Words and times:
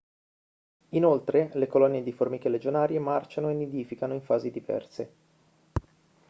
inoltre 0.95 1.51
le 1.53 1.67
colonie 1.67 2.01
di 2.01 2.11
formiche 2.11 2.49
legionarie 2.49 2.97
marciano 2.97 3.51
e 3.51 3.53
nidificano 3.53 4.15
in 4.15 4.23
fasi 4.23 4.49
diverse 4.49 5.11